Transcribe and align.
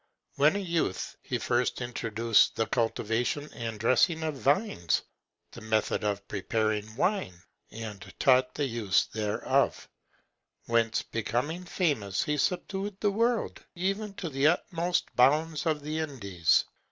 When 0.35 0.55
a 0.55 0.59
youth, 0.59 1.15
he 1.21 1.37
first 1.37 1.79
introduced 1.79 2.55
the 2.55 2.65
cultivation 2.65 3.53
and 3.53 3.79
dressing 3.79 4.23
of 4.23 4.33
vines, 4.35 5.03
the 5.51 5.61
method 5.61 6.03
of 6.03 6.27
preparing 6.27 6.95
wine, 6.95 7.39
and 7.69 8.03
taught 8.19 8.55
the 8.55 8.65
use 8.65 9.05
thereof; 9.13 9.87
whence 10.65 11.03
becoming 11.03 11.65
famous, 11.65 12.23
he 12.23 12.37
subdued 12.37 12.99
the 12.99 13.11
world, 13.11 13.63
even 13.75 14.15
to 14.15 14.29
the 14.29 14.47
utmost 14.47 15.15
bounds 15.15 15.67
of 15.67 15.83
the 15.83 15.99
Indies. 15.99 16.65